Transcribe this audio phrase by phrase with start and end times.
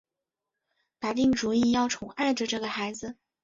[0.97, 3.15] 打定主意要宠爱着这个孩子